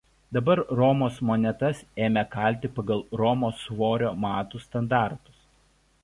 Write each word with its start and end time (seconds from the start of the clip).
Dabar 0.35 0.59
Romos 0.77 1.17
monetas 1.29 1.81
ėmė 2.05 2.23
kalti 2.31 2.71
pagal 2.79 3.03
Romos 3.21 3.61
svorio 3.67 4.13
matų 4.23 4.63
standartus. 4.63 5.45